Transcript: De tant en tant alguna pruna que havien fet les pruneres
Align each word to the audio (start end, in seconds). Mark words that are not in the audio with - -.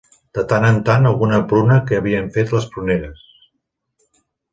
De 0.35 0.43
tant 0.51 0.63
en 0.69 0.77
tant 0.85 1.03
alguna 1.09 1.41
pruna 1.51 1.77
que 1.91 1.99
havien 1.99 2.31
fet 2.39 2.53
les 2.55 2.65
pruneres 2.77 3.21